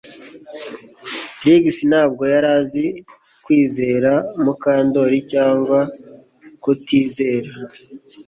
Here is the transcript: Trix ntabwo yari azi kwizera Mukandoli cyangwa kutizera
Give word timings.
Trix 1.39 1.65
ntabwo 1.91 2.23
yari 2.33 2.47
azi 2.59 2.85
kwizera 3.43 4.11
Mukandoli 4.43 5.19
cyangwa 5.31 5.79
kutizera 6.63 7.51